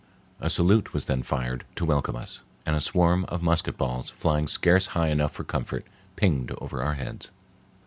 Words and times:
A 0.39 0.49
salute 0.49 0.93
was 0.93 1.05
then 1.05 1.21
fired 1.21 1.63
to 1.75 1.85
welcome 1.85 2.15
us, 2.15 2.39
and 2.65 2.75
a 2.75 2.81
swarm 2.81 3.23
of 3.25 3.43
musket 3.43 3.77
bullets, 3.77 4.09
flying 4.09 4.47
scarce 4.47 4.87
high 4.97 5.09
enough 5.09 5.33
for 5.33 5.43
comfort, 5.43 5.85
pinged 6.15 6.51
over 6.57 6.81
our 6.81 6.95
heads. 6.95 7.29